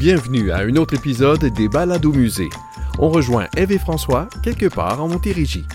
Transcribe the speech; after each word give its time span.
Bienvenue 0.00 0.50
à 0.50 0.60
un 0.60 0.76
autre 0.76 0.94
épisode 0.94 1.44
des 1.44 1.68
Balades 1.68 2.06
au 2.06 2.12
musée. 2.12 2.48
On 2.98 3.10
rejoint 3.10 3.48
Eve 3.54 3.72
et 3.72 3.78
François 3.78 4.30
quelque 4.42 4.64
part 4.64 4.98
en 5.02 5.08
Montérégie. 5.08 5.66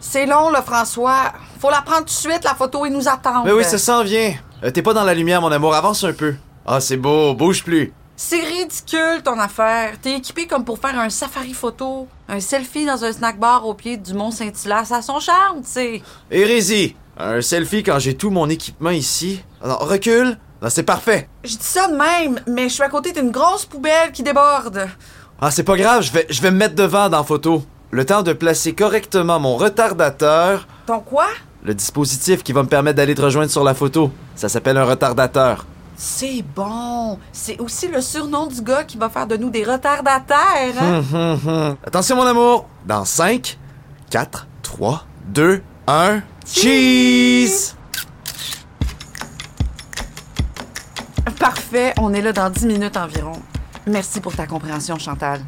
C'est 0.00 0.26
long, 0.26 0.50
là, 0.50 0.60
François. 0.60 1.32
Faut 1.60 1.70
la 1.70 1.80
prendre 1.80 2.00
tout 2.00 2.04
de 2.04 2.10
suite, 2.10 2.44
la 2.44 2.54
photo, 2.54 2.84
et 2.84 2.90
nous 2.90 3.08
attendre. 3.08 3.46
Mais 3.46 3.52
oui, 3.52 3.64
ça 3.64 3.78
s'en 3.78 4.04
vient. 4.04 4.34
Euh, 4.62 4.70
T'es 4.70 4.82
pas 4.82 4.92
dans 4.92 5.02
la 5.02 5.14
lumière, 5.14 5.40
mon 5.40 5.50
amour. 5.50 5.74
Avance 5.74 6.04
un 6.04 6.12
peu. 6.12 6.34
Ah, 6.66 6.78
c'est 6.78 6.98
beau. 6.98 7.32
Bouge 7.32 7.64
plus. 7.64 7.90
C'est 8.16 8.40
ridicule, 8.42 9.22
ton 9.24 9.38
affaire. 9.38 9.94
T'es 10.02 10.18
équipé 10.18 10.46
comme 10.46 10.66
pour 10.66 10.78
faire 10.78 11.00
un 11.00 11.08
safari 11.08 11.54
photo. 11.54 12.06
Un 12.28 12.40
selfie 12.40 12.84
dans 12.84 13.02
un 13.02 13.12
snack 13.12 13.40
bar 13.40 13.66
au 13.66 13.72
pied 13.72 13.96
du 13.96 14.12
Mont 14.12 14.30
Saint-Hilaire. 14.30 14.84
Ça 14.84 14.96
a 14.96 15.02
son 15.02 15.20
charme, 15.20 15.62
tu 15.62 15.70
sais. 15.70 16.02
Hérésie. 16.30 16.96
Un 17.16 17.40
selfie 17.40 17.82
quand 17.82 17.98
j'ai 17.98 18.14
tout 18.14 18.28
mon 18.28 18.50
équipement 18.50 18.90
ici. 18.90 19.42
Non, 19.64 19.78
recule. 19.78 20.36
Non, 20.64 20.70
c'est 20.70 20.82
parfait. 20.82 21.28
Je 21.44 21.58
dis 21.58 21.58
ça 21.60 21.88
de 21.88 21.94
même, 21.94 22.40
mais 22.46 22.70
je 22.70 22.74
suis 22.74 22.82
à 22.82 22.88
côté 22.88 23.12
d'une 23.12 23.30
grosse 23.30 23.66
poubelle 23.66 24.12
qui 24.12 24.22
déborde. 24.22 24.88
Ah, 25.38 25.50
c'est 25.50 25.62
pas 25.62 25.76
grave. 25.76 26.00
Je 26.00 26.10
vais, 26.10 26.26
je 26.30 26.40
vais 26.40 26.50
me 26.50 26.56
mettre 26.56 26.74
devant 26.74 27.10
dans 27.10 27.18
la 27.18 27.22
photo. 27.22 27.62
Le 27.90 28.06
temps 28.06 28.22
de 28.22 28.32
placer 28.32 28.72
correctement 28.72 29.38
mon 29.38 29.56
retardateur. 29.56 30.66
Ton 30.86 31.00
quoi? 31.00 31.26
Le 31.64 31.74
dispositif 31.74 32.42
qui 32.42 32.54
va 32.54 32.62
me 32.62 32.68
permettre 32.68 32.96
d'aller 32.96 33.14
te 33.14 33.20
rejoindre 33.20 33.50
sur 33.50 33.62
la 33.62 33.74
photo. 33.74 34.10
Ça 34.36 34.48
s'appelle 34.48 34.78
un 34.78 34.86
retardateur. 34.86 35.66
C'est 35.98 36.42
bon. 36.56 37.18
C'est 37.30 37.60
aussi 37.60 37.88
le 37.88 38.00
surnom 38.00 38.46
du 38.46 38.62
gars 38.62 38.84
qui 38.84 38.96
va 38.96 39.10
faire 39.10 39.26
de 39.26 39.36
nous 39.36 39.50
des 39.50 39.64
retardataires, 39.64 40.80
hein? 40.80 41.02
Hum, 41.12 41.40
hum. 41.46 41.76
Attention, 41.86 42.16
mon 42.16 42.24
amour. 42.24 42.66
Dans 42.86 43.04
5, 43.04 43.58
4, 44.08 44.46
3, 44.62 45.04
2, 45.26 45.62
1. 45.88 46.22
Cheese! 46.46 47.74
Parfait, 51.44 51.92
on 52.00 52.14
est 52.14 52.22
là 52.22 52.32
dans 52.32 52.48
10 52.48 52.64
minutes 52.64 52.96
environ. 52.96 53.32
Merci 53.86 54.22
pour 54.22 54.34
ta 54.34 54.46
compréhension, 54.46 54.98
Chantal. 54.98 55.40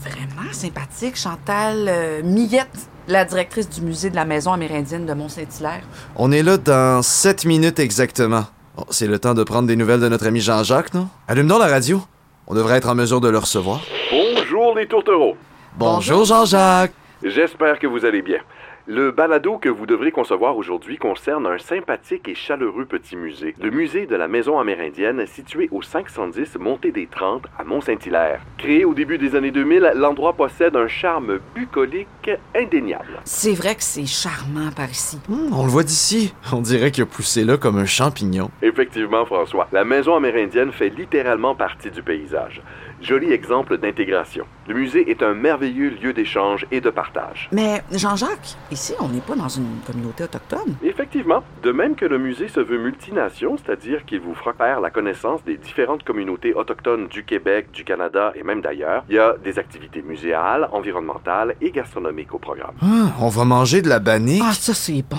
Vraiment 0.00 0.50
sympathique, 0.52 1.16
Chantal 1.16 1.84
euh, 1.86 2.22
Millette, 2.22 2.88
la 3.08 3.26
directrice 3.26 3.68
du 3.68 3.82
musée 3.82 4.08
de 4.08 4.16
la 4.16 4.24
Maison 4.24 4.54
amérindienne 4.54 5.04
de 5.04 5.12
Mont-Saint-Hilaire. 5.12 5.82
On 6.16 6.32
est 6.32 6.42
là 6.42 6.56
dans 6.56 7.02
7 7.02 7.44
minutes 7.44 7.78
exactement. 7.78 8.44
Bon, 8.74 8.86
c'est 8.88 9.06
le 9.06 9.18
temps 9.18 9.34
de 9.34 9.44
prendre 9.44 9.68
des 9.68 9.76
nouvelles 9.76 10.00
de 10.00 10.08
notre 10.08 10.26
ami 10.26 10.40
Jean-Jacques, 10.40 10.94
non? 10.94 11.10
Allume 11.28 11.48
donc 11.48 11.60
la 11.60 11.66
radio. 11.66 12.00
On 12.46 12.54
devrait 12.54 12.78
être 12.78 12.88
en 12.88 12.94
mesure 12.94 13.20
de 13.20 13.28
le 13.28 13.36
recevoir. 13.36 13.82
Bonjour 14.10 14.74
les 14.74 14.86
tourtereaux. 14.86 15.36
Bonjour 15.76 16.24
Jean-Jacques. 16.24 16.94
J'espère 17.22 17.78
que 17.78 17.86
vous 17.86 18.06
allez 18.06 18.22
bien. 18.22 18.38
Le 18.86 19.12
balado 19.12 19.56
que 19.56 19.70
vous 19.70 19.86
devrez 19.86 20.10
concevoir 20.10 20.58
aujourd'hui 20.58 20.98
concerne 20.98 21.46
un 21.46 21.56
sympathique 21.56 22.28
et 22.28 22.34
chaleureux 22.34 22.84
petit 22.84 23.16
musée, 23.16 23.54
le 23.58 23.70
musée 23.70 24.04
de 24.04 24.14
la 24.14 24.28
Maison 24.28 24.58
amérindienne 24.58 25.24
situé 25.26 25.70
au 25.72 25.80
510 25.80 26.58
Montée 26.60 26.92
des 26.92 27.06
30 27.06 27.44
à 27.58 27.64
Mont-Saint-Hilaire. 27.64 28.42
Créé 28.58 28.84
au 28.84 28.92
début 28.92 29.16
des 29.16 29.36
années 29.36 29.52
2000, 29.52 29.92
l'endroit 29.94 30.34
possède 30.34 30.76
un 30.76 30.86
charme 30.86 31.38
bucolique 31.54 32.30
indéniable. 32.54 33.20
C'est 33.24 33.54
vrai 33.54 33.74
que 33.74 33.82
c'est 33.82 34.04
charmant 34.04 34.70
par 34.76 34.90
ici. 34.90 35.18
Hum, 35.30 35.48
on 35.54 35.64
le 35.64 35.70
voit 35.70 35.84
d'ici. 35.84 36.34
On 36.52 36.60
dirait 36.60 36.90
qu'il 36.90 37.04
a 37.04 37.06
poussé 37.06 37.42
là 37.44 37.56
comme 37.56 37.78
un 37.78 37.86
champignon. 37.86 38.50
Effectivement, 38.60 39.24
François, 39.24 39.66
la 39.72 39.86
Maison 39.86 40.14
amérindienne 40.14 40.72
fait 40.72 40.90
littéralement 40.90 41.54
partie 41.54 41.90
du 41.90 42.02
paysage. 42.02 42.60
Joli 43.00 43.32
exemple 43.32 43.78
d'intégration. 43.78 44.46
Le 44.66 44.74
musée 44.74 45.10
est 45.10 45.22
un 45.22 45.34
merveilleux 45.34 45.90
lieu 45.90 46.12
d'échange 46.12 46.66
et 46.70 46.80
de 46.80 46.90
partage. 46.90 47.48
Mais 47.52 47.82
Jean-Jacques, 47.92 48.56
ici, 48.70 48.94
on 49.00 49.08
n'est 49.08 49.20
pas 49.20 49.36
dans 49.36 49.48
une 49.48 49.80
communauté 49.86 50.24
autochtone. 50.24 50.74
Effectivement, 50.82 51.42
de 51.62 51.72
même 51.72 51.94
que 51.96 52.06
le 52.06 52.18
musée 52.18 52.48
se 52.48 52.60
veut 52.60 52.78
multination, 52.78 53.56
c'est-à-dire 53.56 54.04
qu'il 54.04 54.20
vous 54.20 54.34
fera 54.34 54.52
faire 54.54 54.80
la 54.80 54.90
connaissance 54.90 55.44
des 55.44 55.56
différentes 55.56 56.02
communautés 56.02 56.54
autochtones 56.54 57.08
du 57.08 57.24
Québec, 57.24 57.68
du 57.72 57.84
Canada 57.84 58.32
et 58.34 58.42
même 58.42 58.60
d'ailleurs, 58.60 59.04
il 59.08 59.16
y 59.16 59.18
a 59.18 59.34
des 59.42 59.58
activités 59.58 60.02
muséales, 60.02 60.68
environnementales 60.72 61.56
et 61.60 61.70
gastronomiques 61.70 62.32
au 62.34 62.38
programme. 62.38 62.74
Ah, 62.82 63.12
on 63.20 63.28
va 63.28 63.44
manger 63.44 63.82
de 63.82 63.88
la 63.88 63.98
bannique. 63.98 64.42
Ah, 64.44 64.52
ça, 64.52 64.74
c'est 64.74 65.04
bon. 65.08 65.18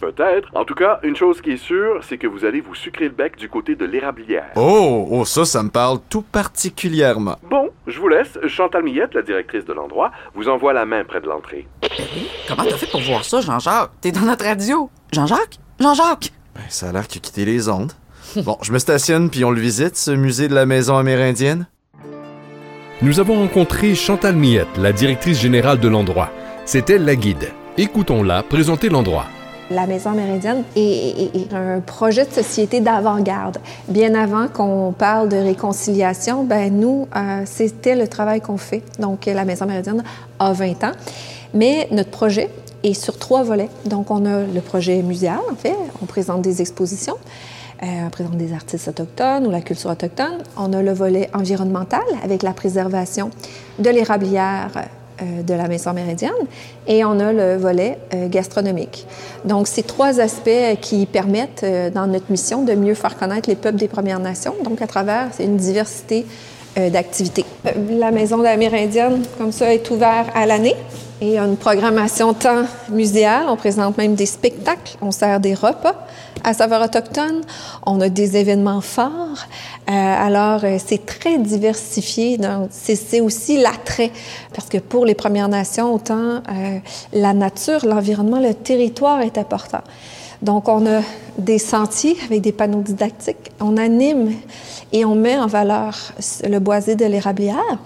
Peut-être. 0.00 0.48
En 0.54 0.64
tout 0.64 0.74
cas, 0.74 1.00
une 1.02 1.16
chose 1.16 1.40
qui 1.40 1.52
est 1.52 1.56
sûre, 1.56 2.00
c'est 2.02 2.18
que 2.18 2.26
vous 2.26 2.44
allez 2.44 2.60
vous 2.60 2.74
sucrer 2.74 3.04
le 3.06 3.10
bec 3.10 3.36
du 3.36 3.48
côté 3.48 3.74
de 3.74 3.84
l'érablière. 3.84 4.50
Oh, 4.56 5.08
oh, 5.10 5.24
ça, 5.24 5.44
ça 5.44 5.62
me 5.62 5.70
parle 5.70 5.98
tout 6.08 6.22
particulièrement. 6.22 7.36
Bon, 7.48 7.70
je 7.86 7.98
vous 7.98 8.08
laisse. 8.08 8.38
Chantal 8.46 8.82
Millette, 8.84 9.14
la 9.14 9.22
directrice 9.22 9.64
de 9.64 9.72
l'endroit, 9.72 10.12
vous 10.34 10.48
envoie 10.48 10.72
la 10.72 10.84
main 10.84 11.04
près 11.04 11.20
de 11.20 11.26
l'entrée. 11.26 11.66
Comment 12.46 12.64
t'as 12.64 12.76
fait 12.76 12.90
pour 12.90 13.00
voir 13.00 13.24
ça, 13.24 13.40
Jean-Jacques? 13.40 13.90
T'es 14.00 14.12
dans 14.12 14.20
notre 14.20 14.44
radio. 14.44 14.90
Jean-Jacques? 15.12 15.58
Jean-Jacques? 15.80 16.32
Ben, 16.54 16.62
ça 16.68 16.88
a 16.88 16.92
l'air 16.92 17.06
qu'il 17.06 17.20
a 17.20 17.22
quitté 17.22 17.44
les 17.44 17.68
ondes. 17.68 17.92
Bon, 18.44 18.58
je 18.62 18.72
me 18.72 18.78
stationne 18.78 19.30
puis 19.30 19.42
on 19.44 19.50
le 19.50 19.60
visite, 19.60 19.96
ce 19.96 20.10
musée 20.10 20.48
de 20.48 20.54
la 20.54 20.66
maison 20.66 20.98
amérindienne. 20.98 21.66
Nous 23.00 23.20
avons 23.20 23.36
rencontré 23.36 23.94
Chantal 23.94 24.36
Miette, 24.36 24.76
la 24.76 24.92
directrice 24.92 25.40
générale 25.40 25.80
de 25.80 25.88
l'endroit. 25.88 26.30
C'est 26.66 26.90
elle 26.90 27.04
la 27.04 27.16
guide. 27.16 27.52
Écoutons-la 27.78 28.42
présenter 28.42 28.88
l'endroit. 28.88 29.26
La 29.70 29.86
Maison 29.86 30.10
amérindienne 30.10 30.64
est, 30.76 31.52
un 31.52 31.80
projet 31.80 32.24
de 32.24 32.32
société 32.32 32.80
d'avant-garde. 32.80 33.58
Bien 33.88 34.14
avant 34.14 34.48
qu'on 34.48 34.94
parle 34.96 35.28
de 35.28 35.36
réconciliation, 35.36 36.42
ben 36.42 36.72
nous, 36.72 37.06
euh, 37.14 37.42
c'était 37.44 37.94
le 37.94 38.08
travail 38.08 38.40
qu'on 38.40 38.56
fait. 38.56 38.82
Donc, 38.98 39.26
la 39.26 39.44
Maison 39.44 39.66
amérindienne 39.66 40.02
a 40.38 40.52
20 40.52 40.84
ans. 40.84 40.92
Mais 41.52 41.86
notre 41.90 42.10
projet 42.10 42.48
est 42.82 42.94
sur 42.94 43.18
trois 43.18 43.42
volets. 43.42 43.68
Donc, 43.84 44.10
on 44.10 44.24
a 44.24 44.40
le 44.40 44.60
projet 44.62 45.02
muséal, 45.02 45.40
en 45.50 45.56
fait. 45.56 45.76
On 46.02 46.06
présente 46.06 46.40
des 46.40 46.62
expositions. 46.62 47.16
Euh, 47.82 47.86
on 48.06 48.10
présente 48.10 48.36
des 48.38 48.54
artistes 48.54 48.88
autochtones 48.88 49.46
ou 49.46 49.50
la 49.50 49.60
culture 49.60 49.90
autochtone. 49.90 50.38
On 50.56 50.72
a 50.72 50.80
le 50.80 50.92
volet 50.92 51.28
environnemental 51.34 52.02
avec 52.24 52.42
la 52.42 52.52
préservation 52.52 53.30
de 53.78 53.90
l'érablière 53.90 54.70
de 55.22 55.54
la 55.54 55.68
maison 55.68 55.90
amérindienne 55.90 56.32
et 56.86 57.04
on 57.04 57.20
a 57.20 57.32
le 57.32 57.56
volet 57.56 57.98
euh, 58.14 58.28
gastronomique. 58.28 59.06
Donc, 59.44 59.68
c'est 59.68 59.86
trois 59.86 60.20
aspects 60.20 60.80
qui 60.80 61.06
permettent, 61.06 61.62
euh, 61.64 61.90
dans 61.90 62.06
notre 62.06 62.30
mission, 62.30 62.64
de 62.64 62.74
mieux 62.74 62.94
faire 62.94 63.16
connaître 63.16 63.48
les 63.48 63.56
peuples 63.56 63.78
des 63.78 63.88
Premières 63.88 64.20
Nations, 64.20 64.54
donc 64.64 64.82
à 64.82 64.86
travers 64.86 65.28
une 65.38 65.56
diversité 65.56 66.24
euh, 66.24 66.57
d'activités. 66.76 67.44
Euh, 67.66 67.70
La 67.98 68.10
maison 68.10 68.44
amérindienne, 68.44 69.22
comme 69.36 69.52
ça, 69.52 69.72
est 69.72 69.90
ouverte 69.90 70.28
à 70.34 70.46
l'année 70.46 70.76
et 71.20 71.38
une 71.38 71.56
programmation 71.56 72.32
tant 72.34 72.64
muséale. 72.90 73.46
On 73.48 73.56
présente 73.56 73.98
même 73.98 74.14
des 74.14 74.26
spectacles, 74.26 74.96
on 75.00 75.10
sert 75.10 75.40
des 75.40 75.54
repas 75.54 75.94
à 76.44 76.54
saveur 76.54 76.82
autochtone, 76.82 77.42
on 77.84 78.00
a 78.00 78.08
des 78.08 78.36
événements 78.36 78.80
forts. 78.80 79.46
Euh, 79.88 79.92
alors, 79.92 80.60
euh, 80.64 80.78
c'est 80.84 81.04
très 81.04 81.38
diversifié. 81.38 82.38
C'est 82.70 83.20
aussi 83.20 83.58
l'attrait, 83.58 84.12
parce 84.54 84.68
que 84.68 84.78
pour 84.78 85.04
les 85.04 85.14
Premières 85.14 85.48
Nations, 85.48 85.92
autant 85.92 86.36
euh, 86.36 86.78
la 87.12 87.34
nature, 87.34 87.84
l'environnement, 87.84 88.40
le 88.40 88.54
territoire 88.54 89.20
est 89.22 89.38
important. 89.38 89.82
Donc, 90.42 90.68
on 90.68 90.86
a 90.86 91.00
des 91.36 91.58
sentiers 91.58 92.16
avec 92.24 92.42
des 92.42 92.52
panneaux 92.52 92.82
didactiques. 92.82 93.50
On 93.60 93.76
anime 93.76 94.32
et 94.92 95.04
on 95.04 95.14
met 95.14 95.36
en 95.36 95.46
valeur 95.46 95.96
le 96.48 96.58
boisé 96.58 96.94
de 96.94 97.04
l'érablière. 97.04 97.78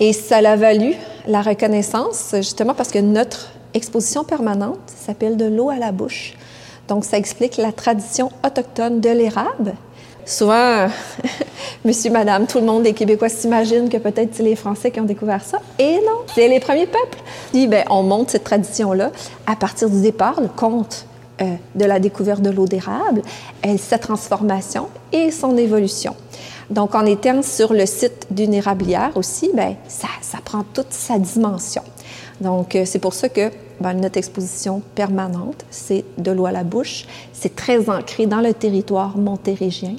Et 0.00 0.12
ça 0.12 0.40
l'a 0.40 0.56
valu 0.56 0.94
la 1.26 1.42
reconnaissance, 1.42 2.30
justement 2.36 2.74
parce 2.74 2.90
que 2.90 2.98
notre 2.98 3.52
exposition 3.74 4.24
permanente 4.24 4.80
s'appelle 4.86 5.36
De 5.36 5.46
l'eau 5.46 5.70
à 5.70 5.76
la 5.76 5.92
bouche. 5.92 6.34
Donc, 6.88 7.04
ça 7.04 7.16
explique 7.16 7.56
la 7.56 7.72
tradition 7.72 8.30
autochtone 8.44 9.00
de 9.00 9.10
l'érable. 9.10 9.74
Souvent, 10.26 10.88
monsieur, 11.84 12.10
madame, 12.10 12.46
tout 12.46 12.58
le 12.58 12.66
monde, 12.66 12.84
les 12.84 12.92
Québécois 12.92 13.28
s'imaginent 13.28 13.88
que 13.88 13.96
peut-être 13.96 14.34
c'est 14.34 14.42
les 14.42 14.56
Français 14.56 14.90
qui 14.90 15.00
ont 15.00 15.04
découvert 15.04 15.42
ça. 15.42 15.58
Et 15.78 15.94
non, 15.94 16.20
c'est 16.34 16.48
les 16.48 16.60
premiers 16.60 16.86
peuples. 16.86 17.18
Puis, 17.50 17.66
ben, 17.66 17.84
on 17.88 18.02
monte 18.02 18.30
cette 18.30 18.44
tradition-là 18.44 19.10
à 19.46 19.56
partir 19.56 19.88
du 19.88 20.02
départ, 20.02 20.40
le 20.40 20.48
conte 20.48 21.06
euh, 21.42 21.54
de 21.74 21.84
la 21.84 21.98
découverte 21.98 22.40
de 22.40 22.50
l'eau 22.50 22.66
d'érable, 22.66 23.22
sa 23.76 23.98
transformation 23.98 24.88
et 25.12 25.30
son 25.30 25.56
évolution. 25.56 26.14
Donc, 26.70 26.94
en 26.94 27.04
étant 27.04 27.42
sur 27.42 27.74
le 27.74 27.84
site 27.84 28.28
d'une 28.30 28.54
érablière 28.54 29.10
aussi, 29.14 29.50
ça, 29.88 30.08
ça 30.22 30.38
prend 30.42 30.64
toute 30.72 30.92
sa 30.92 31.18
dimension. 31.18 31.82
Donc, 32.40 32.74
euh, 32.74 32.84
c'est 32.84 32.98
pour 32.98 33.14
ça 33.14 33.28
que 33.28 33.50
ben, 33.80 33.94
notre 33.94 34.18
exposition 34.18 34.82
permanente, 34.94 35.64
c'est 35.70 36.04
de 36.18 36.30
l'eau 36.30 36.46
à 36.46 36.52
la 36.52 36.64
bouche. 36.64 37.06
C'est 37.32 37.54
très 37.54 37.88
ancré 37.88 38.26
dans 38.26 38.40
le 38.40 38.54
territoire 38.54 39.16
montérégien. 39.16 39.96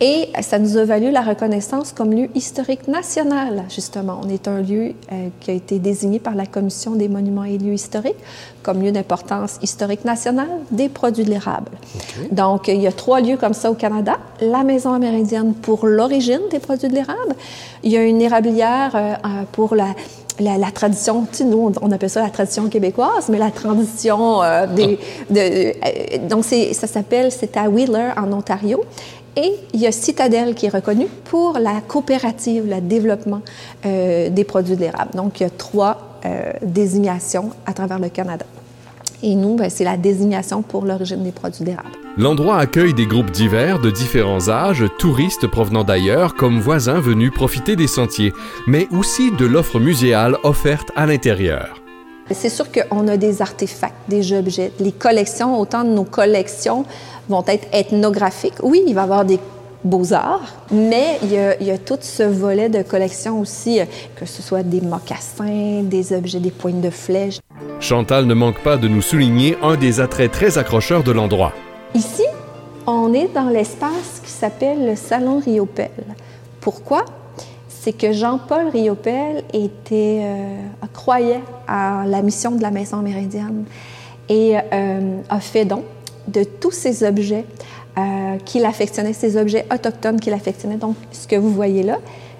Et 0.00 0.28
ça 0.42 0.58
nous 0.58 0.76
a 0.76 0.84
valu 0.84 1.10
la 1.10 1.22
reconnaissance 1.22 1.92
comme 1.92 2.12
lieu 2.12 2.28
historique 2.34 2.86
national, 2.86 3.64
justement. 3.70 4.20
On 4.22 4.28
est 4.28 4.46
un 4.46 4.60
lieu 4.60 4.92
euh, 5.10 5.28
qui 5.40 5.50
a 5.50 5.54
été 5.54 5.78
désigné 5.78 6.18
par 6.18 6.34
la 6.34 6.44
Commission 6.44 6.92
des 6.92 7.08
monuments 7.08 7.44
et 7.44 7.56
lieux 7.56 7.72
historiques 7.72 8.16
comme 8.62 8.82
lieu 8.82 8.92
d'importance 8.92 9.58
historique 9.62 10.04
nationale 10.04 10.48
des 10.70 10.88
produits 10.88 11.24
de 11.24 11.30
l'érable. 11.30 11.70
Donc, 12.30 12.68
il 12.68 12.80
y 12.80 12.86
a 12.86 12.92
trois 12.92 13.20
lieux 13.20 13.36
comme 13.36 13.54
ça 13.54 13.70
au 13.70 13.74
Canada. 13.74 14.18
La 14.40 14.64
Maison 14.64 14.92
amérindienne 14.92 15.54
pour 15.54 15.86
l'origine 15.86 16.40
des 16.50 16.58
produits 16.58 16.88
de 16.88 16.94
l'érable. 16.94 17.34
Il 17.82 17.90
y 17.90 17.96
a 17.96 18.02
une 18.02 18.20
érablière 18.20 18.92
euh, 18.94 19.14
euh, 19.14 19.42
pour 19.52 19.74
la, 19.74 19.94
la, 20.40 20.70
tradition, 20.70 21.22
tu 21.30 21.38
sais, 21.38 21.44
nous, 21.44 21.72
on, 21.80 21.92
appelle 21.92 22.10
ça 22.10 22.22
la 22.22 22.30
tradition 22.30 22.68
québécoise, 22.68 23.28
mais 23.28 23.38
la 23.38 23.50
tradition 23.50 24.42
euh, 24.42 24.66
des... 24.66 24.98
De, 25.30 25.38
euh, 25.38 25.72
donc, 26.28 26.44
ça 26.44 26.86
s'appelle, 26.86 27.32
c'est 27.32 27.56
à 27.56 27.68
Wheeler, 27.68 28.10
en 28.16 28.32
Ontario. 28.32 28.84
Et 29.36 29.52
il 29.74 29.80
y 29.80 29.86
a 29.86 29.92
Citadel 29.92 30.54
qui 30.54 30.66
est 30.66 30.70
reconnu 30.70 31.06
pour 31.24 31.58
la 31.58 31.80
coopérative, 31.86 32.66
le 32.68 32.80
développement 32.80 33.42
euh, 33.84 34.30
des 34.30 34.44
produits 34.44 34.76
de 34.76 34.80
l'érable. 34.80 35.10
Donc, 35.14 35.40
il 35.40 35.44
y 35.44 35.46
a 35.46 35.50
trois 35.50 36.02
désignations 36.60 37.50
à 37.66 37.72
travers 37.72 38.00
le 38.00 38.08
Canada. 38.08 38.44
Et 39.22 39.34
nous, 39.34 39.56
ben, 39.56 39.70
c'est 39.70 39.84
la 39.84 39.96
désignation 39.96 40.62
pour 40.62 40.84
l'origine 40.84 41.22
des 41.22 41.32
produits 41.32 41.64
d'érable. 41.64 41.90
L'endroit 42.18 42.58
accueille 42.58 42.94
des 42.94 43.06
groupes 43.06 43.30
divers 43.30 43.78
de 43.78 43.90
différents 43.90 44.48
âges, 44.48 44.84
touristes 44.98 45.46
provenant 45.46 45.84
d'ailleurs 45.84 46.34
comme 46.34 46.60
voisins 46.60 47.00
venus 47.00 47.30
profiter 47.30 47.76
des 47.76 47.86
sentiers, 47.86 48.32
mais 48.66 48.88
aussi 48.90 49.32
de 49.32 49.44
l'offre 49.44 49.78
muséale 49.78 50.36
offerte 50.42 50.90
à 50.96 51.06
l'intérieur. 51.06 51.85
C'est 52.30 52.48
sûr 52.48 52.66
qu'on 52.70 53.06
a 53.08 53.16
des 53.16 53.40
artefacts, 53.40 53.94
des 54.08 54.32
objets. 54.32 54.72
Les 54.80 54.92
collections, 54.92 55.58
autant 55.60 55.84
de 55.84 55.90
nos 55.90 56.04
collections 56.04 56.84
vont 57.28 57.44
être 57.46 57.68
ethnographiques. 57.72 58.62
Oui, 58.62 58.82
il 58.86 58.94
va 58.94 59.02
y 59.02 59.04
avoir 59.04 59.24
des 59.24 59.38
beaux-arts, 59.84 60.54
mais 60.72 61.18
il 61.22 61.32
y, 61.32 61.38
a, 61.38 61.60
il 61.60 61.66
y, 61.66 61.70
a, 61.70 61.78
tout 61.78 61.98
ce 62.00 62.24
volet 62.24 62.68
de 62.68 62.82
collection 62.82 63.40
aussi, 63.40 63.80
que 64.16 64.26
ce 64.26 64.42
soit 64.42 64.64
des 64.64 64.80
mocassins, 64.80 65.82
des 65.82 66.12
objets, 66.12 66.40
des 66.40 66.50
pointes 66.50 66.80
de 66.80 66.90
flèches. 66.90 67.38
Chantal 67.78 68.26
ne 68.26 68.34
manque 68.34 68.60
pas 68.62 68.76
de 68.76 68.88
nous 68.88 69.02
souligner 69.02 69.56
un 69.62 69.76
des 69.76 70.00
attraits 70.00 70.32
très 70.32 70.58
accrocheurs 70.58 71.04
de 71.04 71.12
l'endroit. 71.12 71.52
Ici, 71.94 72.24
on 72.86 73.12
est 73.14 73.32
dans 73.34 73.48
l'espace 73.48 74.20
qui 74.24 74.30
s'appelle 74.30 74.86
le 74.86 74.96
Salon 74.96 75.38
Riopel. 75.38 75.90
Pourquoi? 76.60 77.04
C'est 77.86 77.92
que 77.92 78.12
Jean-Paul 78.12 78.70
Riopel 78.70 79.44
était, 79.52 80.20
euh, 80.24 80.86
croyait 80.92 81.38
à 81.68 82.02
la 82.04 82.20
mission 82.20 82.50
de 82.50 82.60
la 82.60 82.72
Maison 82.72 82.98
amérindienne 82.98 83.64
et 84.28 84.56
euh, 84.72 85.20
a 85.28 85.38
fait 85.38 85.64
don 85.64 85.84
de 86.26 86.42
tous 86.42 86.72
ces 86.72 87.04
objets 87.04 87.44
euh, 87.96 88.38
qu'il 88.44 88.64
affectionnait, 88.64 89.12
ces 89.12 89.36
objets 89.36 89.66
autochtones 89.72 90.18
qu'il 90.18 90.32
affectionnait. 90.32 90.78
Donc, 90.78 90.96
ce 91.12 91.28
que 91.28 91.36
vous 91.36 91.52
voyez 91.52 91.84
là, 91.84 91.98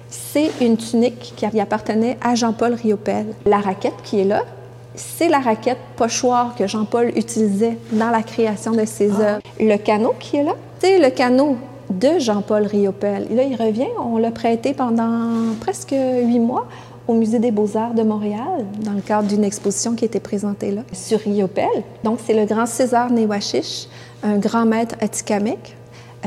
c'est 0.09 0.51
une 0.59 0.75
tunique 0.75 1.33
qui 1.37 1.45
appartenait 1.45 2.17
à 2.21 2.35
Jean-Paul 2.35 2.73
Riopel. 2.73 3.27
La 3.45 3.59
raquette 3.59 4.01
qui 4.03 4.19
est 4.19 4.25
là, 4.25 4.43
c'est 4.95 5.29
la 5.29 5.39
raquette 5.39 5.79
pochoir 5.95 6.55
que 6.57 6.67
Jean-Paul 6.67 7.13
utilisait 7.15 7.77
dans 7.93 8.09
la 8.09 8.21
création 8.21 8.73
de 8.73 8.83
ses 8.83 9.11
ah. 9.11 9.21
œuvres. 9.21 9.41
Le 9.61 9.77
canot 9.77 10.13
qui 10.19 10.35
est 10.35 10.43
là, 10.43 10.55
c'est 10.81 10.99
le 10.99 11.09
canot 11.09 11.55
de 11.89 12.19
Jean-Paul 12.19 12.65
Riopel. 12.65 13.27
Là, 13.33 13.43
il 13.43 13.55
revient, 13.55 13.87
on 14.03 14.17
l'a 14.17 14.31
prêté 14.31 14.73
pendant 14.73 15.55
presque 15.59 15.95
huit 15.95 16.39
mois 16.39 16.67
au 17.07 17.13
Musée 17.13 17.39
des 17.39 17.51
beaux-arts 17.51 17.93
de 17.93 18.03
Montréal, 18.03 18.65
dans 18.83 18.91
le 18.91 19.01
cadre 19.01 19.27
d'une 19.27 19.45
exposition 19.45 19.95
qui 19.95 20.03
était 20.03 20.19
présentée 20.19 20.71
là, 20.71 20.81
sur 20.91 21.19
Riopel. 21.19 21.83
Donc, 22.03 22.19
c'est 22.25 22.33
le 22.33 22.45
grand 22.45 22.65
César 22.65 23.11
Newashish, 23.11 23.87
un 24.23 24.37
grand 24.37 24.65
maître 24.65 24.95
atikamekw, 24.99 25.73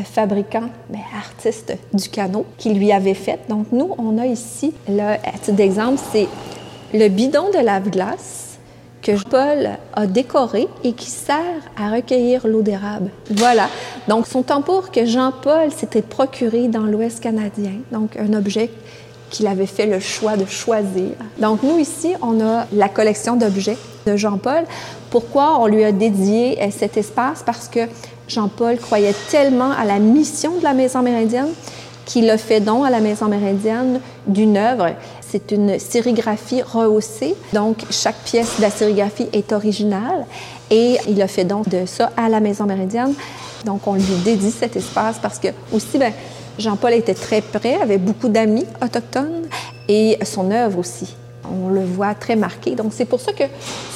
fabricant, 0.04 0.70
mais 0.90 1.00
artiste 1.14 1.76
du 1.92 2.08
canot, 2.08 2.46
qui 2.56 2.72
lui 2.72 2.92
avait 2.92 3.14
fait. 3.14 3.40
Donc, 3.50 3.66
nous, 3.72 3.90
on 3.98 4.16
a 4.16 4.26
ici, 4.26 4.72
là, 4.88 5.18
à 5.22 5.38
titre 5.38 5.52
d'exemple, 5.52 6.00
c'est 6.12 6.28
le 6.94 7.08
bidon 7.08 7.50
de 7.52 7.62
lave-glace 7.62 8.49
que 9.02 9.12
Paul 9.28 9.70
a 9.94 10.06
décoré 10.06 10.68
et 10.84 10.92
qui 10.92 11.10
sert 11.10 11.36
à 11.76 11.90
recueillir 11.90 12.46
l'eau 12.46 12.62
d'érable. 12.62 13.10
Voilà. 13.30 13.68
Donc, 14.08 14.26
son 14.26 14.42
tambour 14.42 14.90
que 14.90 15.06
Jean-Paul 15.06 15.70
s'était 15.70 16.02
procuré 16.02 16.68
dans 16.68 16.84
l'Ouest 16.84 17.20
canadien, 17.20 17.72
donc 17.92 18.16
un 18.16 18.32
objet 18.34 18.70
qu'il 19.30 19.46
avait 19.46 19.66
fait 19.66 19.86
le 19.86 20.00
choix 20.00 20.36
de 20.36 20.44
choisir. 20.44 21.12
Donc, 21.38 21.62
nous, 21.62 21.78
ici, 21.78 22.14
on 22.20 22.44
a 22.44 22.66
la 22.72 22.88
collection 22.88 23.36
d'objets 23.36 23.78
de 24.06 24.16
Jean-Paul. 24.16 24.64
Pourquoi 25.10 25.60
on 25.60 25.66
lui 25.66 25.84
a 25.84 25.92
dédié 25.92 26.60
euh, 26.60 26.68
cet 26.70 26.96
espace? 26.96 27.42
Parce 27.44 27.68
que 27.68 27.80
Jean-Paul 28.28 28.76
croyait 28.78 29.14
tellement 29.30 29.70
à 29.70 29.84
la 29.84 29.98
mission 29.98 30.58
de 30.58 30.64
la 30.64 30.74
Maison 30.74 31.00
amérindienne 31.00 31.48
qu'il 32.06 32.28
a 32.28 32.38
fait 32.38 32.60
don 32.60 32.82
à 32.82 32.90
la 32.90 33.00
Maison 33.00 33.26
amérindienne 33.26 34.00
d'une 34.26 34.56
œuvre 34.56 34.90
c'est 35.30 35.52
une 35.52 35.78
sérigraphie 35.78 36.62
rehaussée, 36.62 37.36
donc 37.52 37.84
chaque 37.90 38.18
pièce 38.24 38.56
de 38.56 38.62
la 38.62 38.70
sérigraphie 38.70 39.28
est 39.32 39.52
originale 39.52 40.26
et 40.70 40.96
il 41.08 41.22
a 41.22 41.28
fait 41.28 41.44
donc 41.44 41.68
de 41.68 41.86
ça 41.86 42.10
à 42.16 42.28
la 42.28 42.40
Maison 42.40 42.64
Méridienne. 42.64 43.14
Donc 43.64 43.86
on 43.86 43.94
lui 43.94 44.02
dédie 44.24 44.50
cet 44.50 44.74
espace 44.74 45.18
parce 45.20 45.38
que 45.38 45.48
aussi, 45.72 45.98
ben, 45.98 46.12
Jean-Paul 46.58 46.94
était 46.94 47.14
très 47.14 47.42
près, 47.42 47.80
avait 47.80 47.98
beaucoup 47.98 48.28
d'amis 48.28 48.66
autochtones 48.82 49.46
et 49.88 50.18
son 50.24 50.50
œuvre 50.50 50.78
aussi. 50.78 51.14
On 51.44 51.68
le 51.68 51.84
voit 51.84 52.14
très 52.14 52.36
marqué. 52.36 52.74
Donc 52.74 52.92
c'est 52.92 53.04
pour 53.04 53.20
ça 53.20 53.32
que 53.32 53.44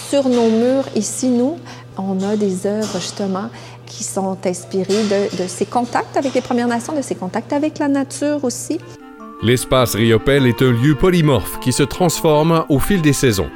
sur 0.09 0.29
nos 0.29 0.49
murs 0.51 0.85
ici, 0.95 1.29
nous, 1.29 1.57
on 1.99 2.23
a 2.23 2.37
des 2.37 2.67
œuvres 2.67 3.01
justement 3.01 3.49
qui 3.87 4.05
sont 4.05 4.37
inspirées 4.45 5.03
de, 5.05 5.43
de 5.43 5.49
ses 5.49 5.67
contacts 5.67 6.17
avec 6.17 6.35
les 6.35 6.41
Premières 6.41 6.69
Nations, 6.69 6.95
de 6.95 7.03
ses 7.03 7.15
contacts 7.17 7.53
avec 7.53 7.79
la 7.79 7.89
nature 7.89 8.45
aussi. 8.45 8.79
L'espace 9.43 9.95
Riopel 9.95 10.47
est 10.47 10.63
un 10.63 10.71
lieu 10.71 10.95
polymorphe 10.95 11.59
qui 11.61 11.73
se 11.73 11.83
transforme 11.83 12.65
au 12.69 12.79
fil 12.79 13.03
des 13.03 13.13
saisons. 13.13 13.51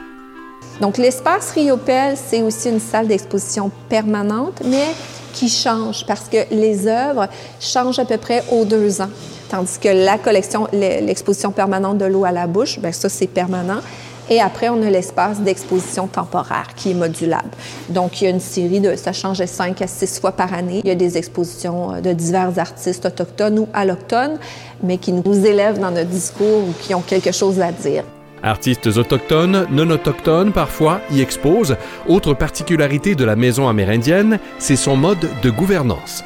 Donc 0.80 0.98
l'espace 0.98 1.52
Riopel, 1.52 2.16
c'est 2.16 2.42
aussi 2.42 2.68
une 2.68 2.80
salle 2.80 3.08
d'exposition 3.08 3.70
permanente, 3.88 4.62
mais 4.64 4.88
qui 5.32 5.48
change 5.48 6.04
parce 6.06 6.28
que 6.28 6.38
les 6.50 6.86
œuvres 6.86 7.28
changent 7.60 7.98
à 7.98 8.04
peu 8.04 8.18
près 8.18 8.42
aux 8.50 8.64
deux 8.64 9.00
ans. 9.00 9.10
Tandis 9.48 9.78
que 9.78 9.88
la 9.88 10.18
collection, 10.18 10.68
l'exposition 10.72 11.52
permanente 11.52 11.98
de 11.98 12.04
l'eau 12.04 12.24
à 12.24 12.32
la 12.32 12.46
bouche, 12.46 12.78
bien 12.78 12.92
ça 12.92 13.08
c'est 13.08 13.26
permanent. 13.26 13.80
Et 14.30 14.40
après, 14.40 14.68
on 14.68 14.82
a 14.82 14.90
l'espace 14.90 15.40
d'exposition 15.40 16.06
temporaire 16.06 16.68
qui 16.76 16.90
est 16.90 16.94
modulable. 16.94 17.48
Donc, 17.88 18.20
il 18.20 18.24
y 18.24 18.26
a 18.26 18.30
une 18.30 18.40
série 18.40 18.80
de, 18.80 18.94
ça 18.94 19.12
change 19.12 19.44
cinq 19.46 19.80
à 19.80 19.86
six 19.86 20.20
fois 20.20 20.32
par 20.32 20.52
année. 20.52 20.80
Il 20.84 20.88
y 20.88 20.92
a 20.92 20.94
des 20.94 21.16
expositions 21.16 21.94
euh, 21.94 22.00
de 22.00 22.12
divers 22.12 22.58
artistes 22.58 23.06
autochtones 23.06 23.58
ou 23.58 23.68
allochtones, 23.72 24.38
mais 24.82 24.98
qui 24.98 25.12
nous 25.12 25.46
élèvent 25.46 25.78
dans 25.78 25.90
notre 25.90 26.10
discours 26.10 26.68
ou 26.68 26.74
qui 26.80 26.94
ont 26.94 27.00
quelque 27.00 27.32
chose 27.32 27.60
à 27.60 27.72
dire. 27.72 28.04
Artistes 28.42 28.86
autochtones, 28.86 29.66
non 29.70 29.90
autochtones 29.90 30.52
parfois 30.52 31.00
y 31.10 31.20
exposent. 31.20 31.76
Autre 32.06 32.34
particularité 32.34 33.14
de 33.14 33.24
la 33.24 33.34
maison 33.34 33.66
amérindienne, 33.66 34.38
c'est 34.58 34.76
son 34.76 34.96
mode 34.96 35.26
de 35.42 35.50
gouvernance. 35.50 36.22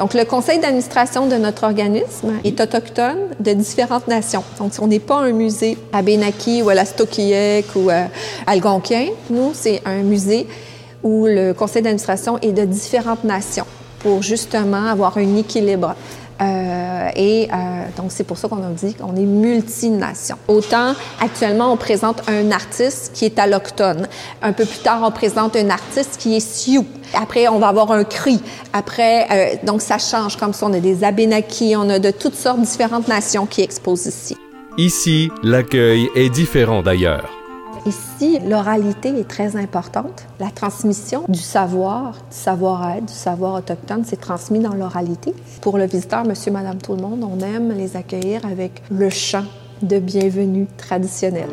Donc, 0.00 0.14
le 0.14 0.24
conseil 0.24 0.58
d'administration 0.58 1.26
de 1.26 1.36
notre 1.36 1.64
organisme 1.64 2.32
est 2.42 2.58
autochtone 2.58 3.18
de 3.38 3.52
différentes 3.52 4.08
nations. 4.08 4.42
Donc, 4.58 4.72
on 4.80 4.86
n'est 4.86 4.98
pas 4.98 5.16
un 5.16 5.32
musée 5.32 5.76
à 5.92 6.00
Benaki 6.00 6.62
ou 6.62 6.70
à 6.70 6.74
la 6.74 6.86
Stokiek 6.86 7.66
ou 7.76 7.90
à 7.90 8.06
Algonquin. 8.46 9.08
Nous, 9.28 9.50
c'est 9.52 9.82
un 9.84 10.00
musée 10.00 10.46
où 11.02 11.26
le 11.26 11.52
conseil 11.52 11.82
d'administration 11.82 12.38
est 12.38 12.52
de 12.52 12.64
différentes 12.64 13.24
nations 13.24 13.66
pour 13.98 14.22
justement 14.22 14.86
avoir 14.86 15.18
un 15.18 15.36
équilibre 15.36 15.94
euh, 16.40 17.08
et 17.16 17.48
euh, 17.52 17.56
donc, 17.96 18.06
c'est 18.10 18.24
pour 18.24 18.38
ça 18.38 18.48
qu'on 18.48 18.62
a 18.62 18.70
dit 18.70 18.94
qu'on 18.94 19.14
est 19.14 19.26
multination. 19.26 20.36
Autant, 20.48 20.94
actuellement, 21.20 21.72
on 21.72 21.76
présente 21.76 22.22
un 22.28 22.50
artiste 22.50 23.12
qui 23.14 23.26
est 23.26 23.38
alloctone. 23.38 24.08
Un 24.42 24.52
peu 24.52 24.64
plus 24.64 24.78
tard, 24.78 25.00
on 25.04 25.10
présente 25.10 25.56
un 25.56 25.68
artiste 25.70 26.16
qui 26.18 26.36
est 26.36 26.40
Sioux. 26.40 26.86
Après, 27.14 27.48
on 27.48 27.58
va 27.58 27.68
avoir 27.68 27.92
un 27.92 28.04
cri. 28.04 28.40
Après, 28.72 29.26
euh, 29.30 29.56
donc, 29.66 29.82
ça 29.82 29.98
change 29.98 30.36
comme 30.36 30.52
ça. 30.52 30.66
On 30.66 30.72
a 30.72 30.80
des 30.80 31.04
Abénakis, 31.04 31.74
on 31.76 31.88
a 31.90 31.98
de 31.98 32.10
toutes 32.10 32.36
sortes 32.36 32.60
différentes 32.60 33.08
nations 33.08 33.46
qui 33.46 33.62
exposent 33.62 34.06
ici. 34.06 34.36
Ici, 34.78 35.30
l'accueil 35.42 36.08
est 36.14 36.30
différent 36.30 36.82
d'ailleurs. 36.82 37.39
Ici, 37.86 38.38
l'oralité 38.46 39.08
est 39.08 39.28
très 39.28 39.56
importante. 39.56 40.26
La 40.38 40.50
transmission 40.50 41.24
du 41.28 41.38
savoir, 41.38 42.12
du 42.12 42.36
savoir-être, 42.36 43.06
du 43.06 43.12
savoir 43.12 43.54
autochtone, 43.54 44.02
c'est 44.04 44.20
transmis 44.20 44.58
dans 44.58 44.74
l'oralité. 44.74 45.32
Pour 45.62 45.78
le 45.78 45.86
visiteur, 45.86 46.24
monsieur, 46.24 46.52
madame, 46.52 46.78
tout 46.78 46.94
le 46.94 47.00
monde, 47.00 47.24
on 47.24 47.40
aime 47.40 47.72
les 47.72 47.96
accueillir 47.96 48.44
avec 48.44 48.82
le 48.90 49.08
chant 49.08 49.44
de 49.82 49.98
bienvenue 49.98 50.66
traditionnel. 50.76 51.48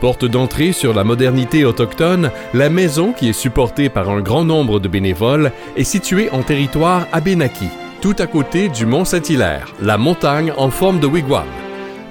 Porte 0.00 0.24
d'entrée 0.24 0.72
sur 0.72 0.94
la 0.94 1.04
modernité 1.04 1.64
autochtone, 1.64 2.30
la 2.54 2.70
maison, 2.70 3.12
qui 3.12 3.28
est 3.28 3.32
supportée 3.34 3.88
par 3.90 4.08
un 4.08 4.20
grand 4.20 4.44
nombre 4.44 4.80
de 4.80 4.88
bénévoles, 4.88 5.52
est 5.76 5.84
située 5.84 6.30
en 6.30 6.42
territoire 6.42 7.06
Abénaki, 7.12 7.68
tout 8.00 8.16
à 8.18 8.26
côté 8.26 8.68
du 8.68 8.86
Mont 8.86 9.04
Saint-Hilaire, 9.04 9.74
la 9.82 9.98
montagne 9.98 10.52
en 10.56 10.70
forme 10.70 11.00
de 11.00 11.06
wigwam. 11.06 11.46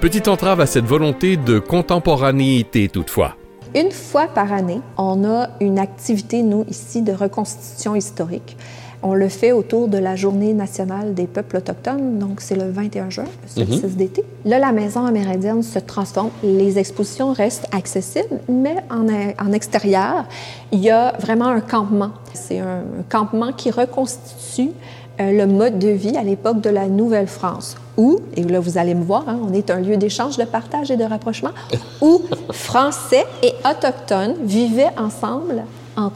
Petite 0.00 0.28
entrave 0.28 0.60
à 0.60 0.66
cette 0.66 0.84
volonté 0.84 1.36
de 1.36 1.58
contemporanéité 1.58 2.88
toutefois. 2.88 3.37
Une 3.74 3.90
fois 3.90 4.26
par 4.28 4.52
année, 4.52 4.80
on 4.96 5.24
a 5.24 5.48
une 5.60 5.78
activité, 5.78 6.42
nous, 6.42 6.64
ici, 6.68 7.02
de 7.02 7.12
reconstitution 7.12 7.94
historique. 7.94 8.56
On 9.02 9.14
le 9.14 9.28
fait 9.28 9.52
autour 9.52 9.86
de 9.86 9.98
la 9.98 10.16
Journée 10.16 10.54
nationale 10.54 11.14
des 11.14 11.28
peuples 11.28 11.58
autochtones, 11.58 12.18
donc 12.18 12.40
c'est 12.40 12.56
le 12.56 12.68
21 12.68 13.10
juin, 13.10 13.26
le 13.44 13.64
solstice 13.64 13.82
mhm. 13.84 13.90
d'été. 13.90 14.24
Là, 14.44 14.58
la 14.58 14.72
maison 14.72 15.04
amérindienne 15.04 15.62
se 15.62 15.78
transforme. 15.78 16.30
Les 16.42 16.78
expositions 16.78 17.32
restent 17.32 17.68
accessibles, 17.70 18.40
mais 18.48 18.76
en, 18.90 19.06
en 19.08 19.52
extérieur, 19.52 20.24
il 20.72 20.80
y 20.80 20.90
a 20.90 21.12
vraiment 21.20 21.46
un 21.46 21.60
campement. 21.60 22.10
C'est 22.34 22.58
un 22.58 22.82
campement 23.08 23.52
qui 23.52 23.70
reconstitue 23.70 24.70
le 25.18 25.46
mode 25.46 25.78
de 25.78 25.88
vie 25.88 26.16
à 26.16 26.22
l'époque 26.22 26.60
de 26.60 26.70
la 26.70 26.88
Nouvelle-France, 26.88 27.76
où, 27.96 28.20
et 28.36 28.42
là 28.42 28.60
vous 28.60 28.78
allez 28.78 28.94
me 28.94 29.02
voir, 29.02 29.24
hein, 29.28 29.38
on 29.42 29.52
est 29.52 29.70
un 29.70 29.80
lieu 29.80 29.96
d'échange, 29.96 30.36
de 30.36 30.44
partage 30.44 30.90
et 30.90 30.96
de 30.96 31.04
rapprochement, 31.04 31.50
où 32.00 32.22
Français 32.52 33.26
et 33.42 33.52
Autochtones 33.68 34.34
vivaient 34.42 34.90
ensemble 34.96 35.64
en, 35.96 36.10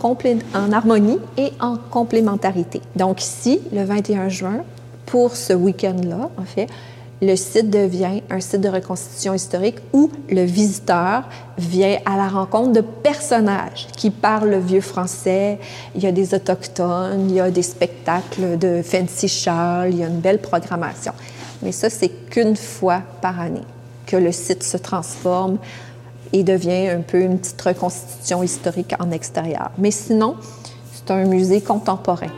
en 0.55 0.73
harmonie 0.73 1.19
et 1.37 1.53
en 1.61 1.77
complémentarité. 1.91 2.81
Donc 2.97 3.23
ici, 3.23 3.61
le 3.73 3.85
21 3.85 4.29
juin, 4.29 4.59
pour 5.07 5.35
ce 5.37 5.53
week-end-là, 5.53 6.31
en 6.39 6.45
fait, 6.45 6.69
le 7.23 7.37
site 7.37 7.71
devient 7.71 8.21
un 8.31 8.41
site 8.41 8.61
de 8.61 8.69
reconstitution 8.69 9.33
historique 9.33 9.77
où 9.93 10.11
le 10.29 10.43
visiteur 10.43 11.23
vient 11.57 11.99
à 12.05 12.17
la 12.17 12.29
rencontre 12.29 12.73
de 12.73 12.81
personnages 12.81 13.87
qui 13.97 14.11
parlent 14.11 14.51
le 14.51 14.59
vieux 14.59 14.81
français. 14.81 15.61
Il 15.95 16.03
y 16.03 16.09
a 16.09 16.13
des 16.13 16.35
autochtones, 16.35 17.31
il 17.31 17.37
y 17.37 17.41
a 17.41 17.53
des 17.53 17.63
spectacles 17.63 18.59
de 18.59 18.83
fancy 18.83 19.29
Charles, 19.29 19.91
il 19.91 19.99
y 19.99 20.05
a 20.05 20.09
une 20.09 20.19
belle 20.19 20.41
programmation. 20.41 21.13
Mais 21.63 21.71
ça, 21.71 21.89
c'est 21.91 22.09
qu'une 22.09 22.57
fois 22.57 23.03
par 23.21 23.39
année 23.39 23.61
que 24.05 24.17
le 24.17 24.33
site 24.33 24.65
se 24.65 24.77
transforme 24.77 25.59
et 26.33 26.43
devient 26.43 26.89
un 26.89 27.03
peu 27.03 27.21
une 27.21 27.39
petite 27.39 27.63
reconstitution 27.63 28.43
historique 28.43 28.95
en 28.99 29.13
extérieur. 29.13 29.71
Mais 29.79 29.93
sinon, 29.93 30.35
c'est 30.93 31.13
un 31.13 31.25
musée 31.25 31.61
contemporain. 31.61 32.31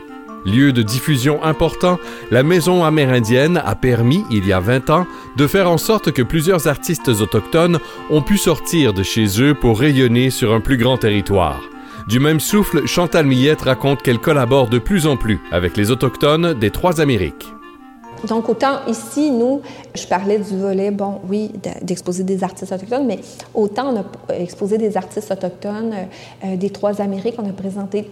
Lieu 0.45 0.71
de 0.71 0.83
diffusion 0.83 1.43
important, 1.43 1.97
la 2.29 2.43
Maison 2.43 2.83
amérindienne 2.83 3.61
a 3.65 3.75
permis, 3.75 4.23
il 4.29 4.45
y 4.45 4.53
a 4.53 4.59
20 4.59 4.91
ans, 4.91 5.07
de 5.37 5.47
faire 5.47 5.69
en 5.69 5.79
sorte 5.79 6.11
que 6.11 6.21
plusieurs 6.21 6.67
artistes 6.67 7.09
autochtones 7.09 7.79
ont 8.11 8.21
pu 8.21 8.37
sortir 8.37 8.93
de 8.93 9.01
chez 9.01 9.41
eux 9.41 9.55
pour 9.55 9.79
rayonner 9.79 10.29
sur 10.29 10.53
un 10.53 10.59
plus 10.59 10.77
grand 10.77 10.97
territoire. 10.97 11.61
Du 12.07 12.19
même 12.19 12.39
souffle, 12.39 12.85
Chantal 12.85 13.25
Millette 13.25 13.63
raconte 13.63 14.03
qu'elle 14.03 14.19
collabore 14.19 14.69
de 14.69 14.77
plus 14.77 15.07
en 15.07 15.17
plus 15.17 15.39
avec 15.51 15.75
les 15.75 15.89
Autochtones 15.89 16.53
des 16.53 16.69
Trois 16.69 17.01
Amériques. 17.01 17.47
Donc, 18.27 18.47
autant 18.47 18.85
ici, 18.87 19.31
nous, 19.31 19.61
je 19.95 20.05
parlais 20.05 20.37
du 20.37 20.57
volet, 20.57 20.91
bon, 20.91 21.21
oui, 21.27 21.51
d'exposer 21.81 22.23
des 22.23 22.43
artistes 22.43 22.71
autochtones, 22.71 23.07
mais 23.07 23.19
autant 23.55 23.91
on 23.91 23.99
a 23.99 24.35
exposé 24.35 24.77
des 24.77 24.95
artistes 24.97 25.31
autochtones 25.31 25.93
euh, 26.43 26.55
des 26.55 26.69
Trois 26.69 27.01
Amériques, 27.01 27.35
on 27.39 27.49
a 27.49 27.53
présenté 27.53 28.07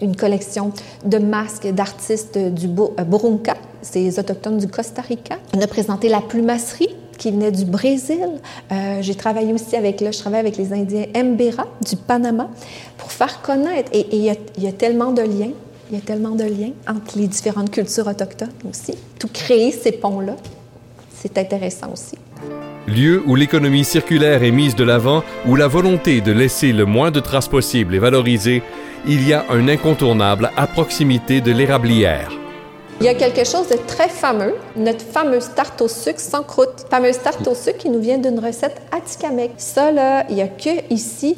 une 0.00 0.16
collection 0.16 0.72
de 1.04 1.18
masques 1.18 1.68
d'artistes 1.68 2.38
du 2.38 2.66
euh, 2.66 3.04
Burunka, 3.04 3.56
ces 3.82 4.18
autochtones 4.18 4.58
du 4.58 4.68
Costa 4.68 5.02
Rica. 5.02 5.36
On 5.56 5.60
a 5.60 5.66
présenté 5.66 6.08
la 6.08 6.20
plumasserie 6.20 6.94
qui 7.18 7.30
venait 7.30 7.50
du 7.50 7.64
Brésil. 7.64 8.28
Euh, 8.72 8.98
j'ai 9.00 9.14
travaillé 9.14 9.52
aussi 9.52 9.76
avec, 9.76 10.00
là, 10.00 10.10
je 10.10 10.18
travaille 10.18 10.40
avec 10.40 10.56
les 10.56 10.72
Indiens 10.72 11.06
Mbera 11.14 11.66
du 11.84 11.96
Panama 11.96 12.48
pour 12.96 13.12
faire 13.12 13.42
connaître. 13.42 13.90
Et 13.92 14.06
il 14.12 14.22
y, 14.22 14.68
a 14.68 14.72
tellement 14.72 15.12
de 15.12 15.22
liens, 15.22 15.50
il 15.90 15.96
y 15.96 15.98
a 15.98 16.02
tellement 16.02 16.36
de 16.36 16.44
liens 16.44 16.72
entre 16.88 17.18
les 17.18 17.26
différentes 17.26 17.70
cultures 17.70 18.06
autochtones 18.06 18.52
aussi. 18.68 18.94
Tout 19.18 19.28
créer 19.28 19.72
ces 19.72 19.92
ponts-là, 19.92 20.36
c'est 21.20 21.36
intéressant 21.36 21.92
aussi. 21.92 22.16
Lieu 22.88 23.22
où 23.26 23.34
l'économie 23.34 23.84
circulaire 23.84 24.42
est 24.42 24.50
mise 24.50 24.74
de 24.74 24.82
l'avant, 24.82 25.22
où 25.46 25.56
la 25.56 25.68
volonté 25.68 26.22
de 26.22 26.32
laisser 26.32 26.72
le 26.72 26.86
moins 26.86 27.10
de 27.10 27.20
traces 27.20 27.46
possible 27.46 27.94
est 27.94 27.98
valorisée, 27.98 28.62
il 29.06 29.28
y 29.28 29.34
a 29.34 29.44
un 29.50 29.68
incontournable 29.68 30.50
à 30.56 30.66
proximité 30.66 31.42
de 31.42 31.52
l'érablière. 31.52 32.30
Il 33.00 33.04
y 33.04 33.10
a 33.10 33.14
quelque 33.14 33.44
chose 33.44 33.68
de 33.68 33.76
très 33.86 34.08
fameux, 34.08 34.54
notre 34.74 35.04
fameuse 35.04 35.50
tarte 35.54 35.82
au 35.82 35.88
sucre 35.88 36.18
sans 36.18 36.42
croûte. 36.42 36.86
Fameuse 36.90 37.18
tarte 37.18 37.46
au 37.46 37.54
sucre 37.54 37.76
qui 37.76 37.90
nous 37.90 38.00
vient 38.00 38.16
d'une 38.16 38.40
recette 38.40 38.80
atikamekw. 38.90 39.52
Ça, 39.58 39.92
là, 39.92 40.24
il 40.30 40.36
n'y 40.36 40.42
a 40.42 40.48
que 40.48 40.70
ici. 40.90 41.36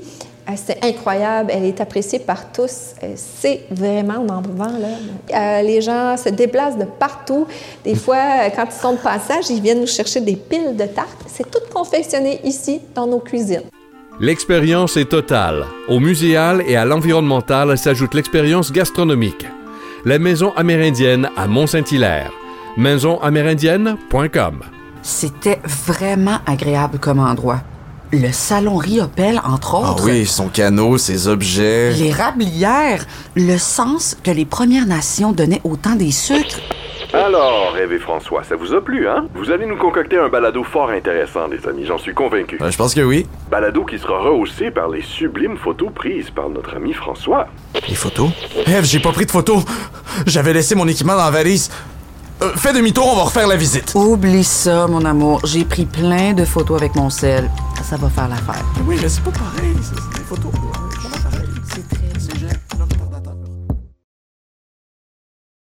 Euh, 0.51 0.55
c'est 0.57 0.85
incroyable, 0.85 1.51
elle 1.53 1.65
est 1.65 1.81
appréciée 1.81 2.19
par 2.19 2.53
tous. 2.53 2.95
Euh, 3.03 3.13
c'est 3.17 3.65
vraiment, 3.71 4.25
on 4.27 4.29
en 4.29 4.43
vend, 4.43 4.79
là. 4.79 4.89
Euh, 5.35 5.63
les 5.63 5.81
gens 5.81 6.17
se 6.17 6.29
déplacent 6.29 6.79
de 6.79 6.85
partout. 6.85 7.47
Des 7.85 7.95
fois, 7.95 8.51
quand 8.55 8.67
ils 8.67 8.81
sont 8.81 8.93
de 8.93 8.99
passage, 8.99 9.51
ils 9.51 9.61
viennent 9.61 9.81
nous 9.81 9.87
chercher 9.87 10.21
des 10.21 10.37
piles 10.37 10.77
de 10.77 10.85
tartes. 10.85 11.25
C'est 11.27 11.51
tout 11.51 11.61
confectionné 11.73 12.41
ici, 12.45 12.81
dans 12.95 13.07
nos 13.07 13.21
cuisines. 13.21 13.63
L'expérience 14.21 14.97
est 14.97 15.09
totale. 15.09 15.65
Au 15.89 15.99
muséal 15.99 16.63
et 16.67 16.77
à 16.77 16.85
l'environnemental 16.85 17.79
s'ajoute 17.79 18.15
l'expérience 18.15 18.71
gastronomique. 18.71 19.47
La 20.05 20.19
Maison 20.19 20.53
amérindienne 20.57 21.31
à 21.37 21.47
Mont-Saint-Hilaire. 21.47 22.31
maisonamérindienne.com. 22.77 24.61
C'était 25.03 25.59
vraiment 25.65 26.39
agréable 26.47 26.99
comme 26.99 27.19
endroit. 27.19 27.61
Le 28.13 28.33
salon 28.33 28.77
Riopel, 28.77 29.41
entre 29.45 29.81
Ah 29.85 29.93
autres. 29.93 30.05
oui, 30.05 30.27
son 30.27 30.49
canot, 30.49 30.99
ses 30.99 31.29
objets. 31.29 31.93
Les 31.93 32.11
rablières, 32.11 33.05
le 33.37 33.57
sens 33.57 34.17
que 34.25 34.33
les 34.33 34.45
Premières 34.45 34.87
Nations 34.87 35.31
donnaient 35.31 35.61
au 35.63 35.77
temps 35.77 35.95
des 35.95 36.11
sucres. 36.11 36.59
Alors, 37.13 37.77
Eve 37.81 37.93
et 37.93 37.99
François, 37.99 38.43
ça 38.45 38.57
vous 38.57 38.73
a 38.75 38.81
plu, 38.81 39.09
hein? 39.09 39.27
Vous 39.35 39.51
allez 39.53 39.67
nous 39.67 39.77
concocter 39.77 40.17
un 40.19 40.29
balado 40.29 40.63
fort 40.65 40.91
intéressant, 40.91 41.47
les 41.49 41.65
amis, 41.69 41.85
j'en 41.87 41.99
suis 41.99 42.15
convaincu. 42.15 42.59
Euh, 42.61 42.71
je 42.71 42.77
pense 42.77 42.95
que 42.95 43.01
oui. 43.01 43.27
Balado 43.51 43.85
qui 43.85 43.99
sera 43.99 44.19
rehaussé 44.21 44.71
par 44.73 44.89
les 44.89 45.03
sublimes 45.03 45.57
photos 45.57 45.91
prises 45.95 46.31
par 46.31 46.49
notre 46.49 46.75
ami 46.77 46.93
François. 46.93 47.47
Les 47.89 47.95
photos? 47.95 48.31
Eve, 48.67 48.85
j'ai 48.85 49.01
pas 49.01 49.13
pris 49.13 49.27
de 49.27 49.31
photos. 49.31 49.63
J'avais 50.27 50.53
laissé 50.53 50.75
mon 50.75 50.87
équipement 50.89 51.15
dans 51.17 51.25
la 51.25 51.31
valise. 51.31 51.71
Euh, 52.43 52.53
fais 52.57 52.73
demi-tour, 52.73 53.07
on 53.13 53.17
va 53.17 53.23
refaire 53.25 53.47
la 53.49 53.57
visite. 53.57 53.93
Oublie 53.95 54.45
ça, 54.45 54.87
mon 54.87 55.05
amour. 55.05 55.41
J'ai 55.45 55.65
pris 55.65 55.85
plein 55.87 56.33
de 56.33 56.45
photos 56.45 56.81
avec 56.81 56.95
mon 56.95 57.11
sel. 57.11 57.51
Ça 57.83 57.97
va 57.97 58.09
faire 58.09 58.29
l'affaire. 58.29 58.65
Oui, 58.87 58.97
mais 59.03 59.09
c'est 59.09 59.23
pas 59.23 59.33
pareil, 59.33 59.75
c'est 59.83 60.19
des 60.19 60.25
photos. 60.25 60.53